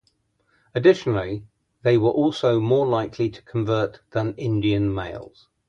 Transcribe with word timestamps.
Additionally, 0.73 1.45
they 1.83 1.95
were 1.95 2.09
also 2.09 2.59
more 2.59 2.87
likely 2.87 3.29
to 3.29 3.39
convert 3.43 3.99
than 4.13 4.33
Indian 4.33 4.91
males. 4.91 5.47